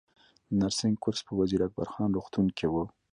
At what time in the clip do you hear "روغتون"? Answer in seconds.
2.13-2.47